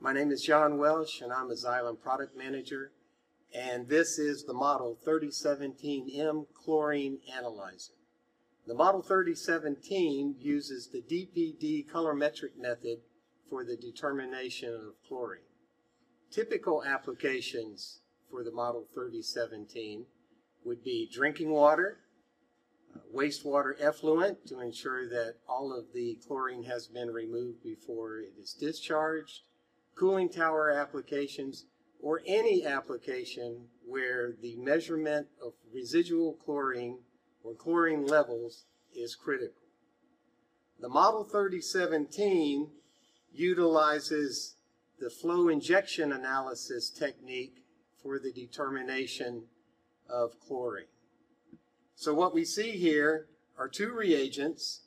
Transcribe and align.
My 0.00 0.12
name 0.12 0.30
is 0.30 0.42
John 0.42 0.78
Welsh, 0.78 1.22
and 1.22 1.32
I'm 1.32 1.50
a 1.50 1.54
Xylem 1.54 2.00
Product 2.00 2.36
Manager. 2.36 2.92
And 3.52 3.88
this 3.88 4.16
is 4.16 4.44
the 4.44 4.54
Model 4.54 4.96
3017M 5.04 6.46
Chlorine 6.54 7.18
Analyzer. 7.36 7.94
The 8.64 8.74
Model 8.74 9.02
3017 9.02 10.36
uses 10.38 10.86
the 10.86 11.02
DPD 11.02 11.90
colorimetric 11.90 12.56
method 12.56 12.98
for 13.50 13.64
the 13.64 13.76
determination 13.76 14.72
of 14.72 14.94
chlorine. 15.08 15.42
Typical 16.30 16.84
applications 16.84 17.98
for 18.30 18.44
the 18.44 18.52
Model 18.52 18.86
3017 18.94 20.06
would 20.64 20.84
be 20.84 21.10
drinking 21.12 21.50
water, 21.50 21.98
uh, 22.94 23.00
wastewater 23.12 23.72
effluent 23.80 24.46
to 24.46 24.60
ensure 24.60 25.08
that 25.08 25.34
all 25.48 25.76
of 25.76 25.86
the 25.92 26.20
chlorine 26.24 26.62
has 26.62 26.86
been 26.86 27.10
removed 27.10 27.64
before 27.64 28.20
it 28.20 28.34
is 28.40 28.52
discharged, 28.52 29.40
cooling 29.98 30.28
tower 30.28 30.70
applications, 30.70 31.66
or 32.00 32.22
any 32.26 32.64
application 32.64 33.66
where 33.84 34.32
the 34.40 34.54
measurement 34.56 35.26
of 35.44 35.52
residual 35.74 36.34
chlorine 36.44 36.98
or 37.42 37.54
chlorine 37.54 38.06
levels 38.06 38.64
is 38.94 39.16
critical. 39.16 39.62
The 40.80 40.88
Model 40.88 41.24
3017 41.24 42.68
utilizes 43.32 44.56
the 45.00 45.10
flow 45.10 45.48
injection 45.48 46.12
analysis 46.12 46.90
technique 46.90 47.64
for 48.00 48.18
the 48.18 48.32
determination 48.32 49.44
of 50.08 50.38
chlorine. 50.40 50.86
So 51.96 52.14
what 52.14 52.32
we 52.32 52.44
see 52.44 52.72
here 52.72 53.26
are 53.58 53.68
two 53.68 53.92
reagents, 53.92 54.82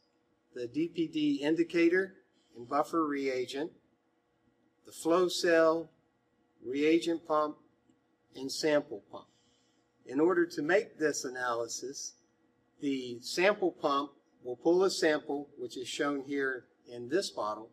the 0.54 0.68
DPD 0.68 1.42
indicator 1.42 2.14
and 2.56 2.70
buffer 2.70 3.06
reagent, 3.06 3.72
the 4.92 4.98
flow 4.98 5.30
cell, 5.30 5.90
reagent 6.66 7.26
pump, 7.26 7.56
and 8.36 8.52
sample 8.52 9.02
pump. 9.10 9.28
In 10.06 10.20
order 10.20 10.46
to 10.46 10.62
make 10.62 11.00
this 11.00 11.24
analysis, 11.24 12.16
the 12.82 13.18
sample 13.22 13.72
pump 13.72 14.12
will 14.44 14.58
pull 14.58 14.84
a 14.84 14.90
sample, 14.90 15.48
which 15.58 15.78
is 15.78 15.88
shown 15.88 16.24
here 16.24 16.66
in 16.92 17.08
this 17.08 17.30
bottle, 17.30 17.70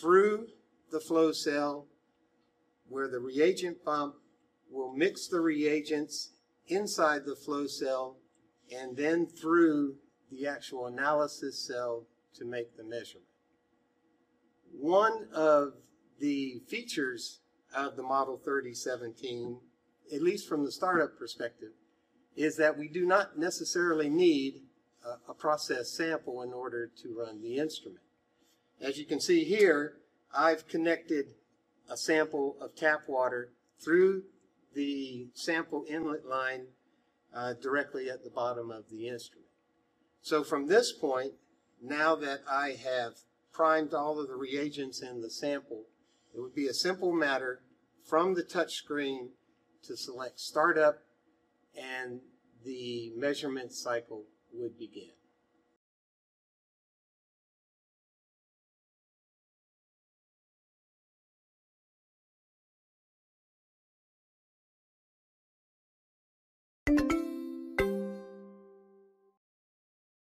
through 0.00 0.46
the 0.92 1.00
flow 1.00 1.32
cell 1.32 1.86
where 2.88 3.08
the 3.08 3.18
reagent 3.18 3.84
pump 3.84 4.14
will 4.70 4.92
mix 4.92 5.26
the 5.26 5.40
reagents 5.40 6.30
inside 6.68 7.24
the 7.24 7.34
flow 7.34 7.66
cell 7.66 8.16
and 8.72 8.96
then 8.96 9.26
through 9.26 9.96
the 10.30 10.46
actual 10.46 10.86
analysis 10.86 11.58
cell 11.58 12.04
to 12.34 12.44
make 12.44 12.76
the 12.76 12.84
measurement. 12.84 13.26
One 14.72 15.26
of 15.34 15.72
the 16.18 16.60
features 16.68 17.40
of 17.74 17.96
the 17.96 18.02
Model 18.02 18.36
3017, 18.36 19.58
at 20.14 20.22
least 20.22 20.48
from 20.48 20.64
the 20.64 20.72
startup 20.72 21.18
perspective, 21.18 21.72
is 22.36 22.56
that 22.56 22.78
we 22.78 22.88
do 22.88 23.04
not 23.04 23.38
necessarily 23.38 24.08
need 24.08 24.62
a, 25.04 25.30
a 25.30 25.34
process 25.34 25.90
sample 25.90 26.42
in 26.42 26.52
order 26.52 26.90
to 27.02 27.16
run 27.18 27.42
the 27.42 27.58
instrument. 27.58 28.02
As 28.80 28.98
you 28.98 29.04
can 29.04 29.20
see 29.20 29.44
here, 29.44 29.94
I've 30.36 30.68
connected 30.68 31.34
a 31.90 31.96
sample 31.96 32.56
of 32.60 32.76
tap 32.76 33.08
water 33.08 33.50
through 33.82 34.24
the 34.74 35.28
sample 35.34 35.84
inlet 35.88 36.26
line 36.26 36.66
uh, 37.34 37.54
directly 37.54 38.10
at 38.10 38.24
the 38.24 38.30
bottom 38.30 38.70
of 38.70 38.88
the 38.90 39.08
instrument. 39.08 39.46
So 40.20 40.44
from 40.44 40.66
this 40.66 40.92
point, 40.92 41.32
now 41.82 42.14
that 42.16 42.40
I 42.48 42.76
have 42.82 43.14
primed 43.52 43.94
all 43.94 44.20
of 44.20 44.28
the 44.28 44.36
reagents 44.36 45.00
in 45.00 45.22
the 45.22 45.30
sample, 45.30 45.84
it 46.38 46.42
would 46.42 46.54
be 46.54 46.68
a 46.68 46.74
simple 46.74 47.12
matter 47.12 47.62
from 48.04 48.34
the 48.34 48.44
touch 48.44 48.74
screen 48.74 49.30
to 49.82 49.96
select 49.96 50.38
startup 50.38 51.00
and 51.76 52.20
the 52.64 53.12
measurement 53.16 53.72
cycle 53.72 54.22
would 54.52 54.78
begin. 54.78 55.17